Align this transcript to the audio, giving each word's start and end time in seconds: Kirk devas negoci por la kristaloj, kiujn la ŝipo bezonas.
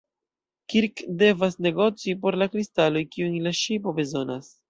Kirk 0.71 1.01
devas 1.19 1.53
negoci 1.67 2.15
por 2.25 2.39
la 2.43 2.49
kristaloj, 2.55 3.05
kiujn 3.17 3.39
la 3.49 3.55
ŝipo 3.63 3.97
bezonas. 4.01 4.53